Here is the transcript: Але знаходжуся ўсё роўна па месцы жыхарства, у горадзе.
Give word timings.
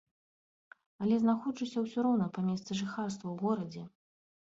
Але 1.03 1.19
знаходжуся 1.25 1.85
ўсё 1.85 1.99
роўна 2.09 2.25
па 2.41 2.47
месцы 2.51 2.71
жыхарства, 2.83 3.27
у 3.39 3.43
горадзе. 3.47 3.89